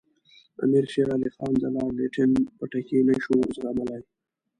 امیر 0.63 0.85
شېر 0.91 1.07
علي 1.15 1.29
خان 1.35 1.53
د 1.59 1.63
لارډ 1.75 1.93
لیټن 1.99 2.31
پټکې 2.57 2.99
نه 3.07 3.15
شو 3.23 3.35
زغملای. 3.55 4.01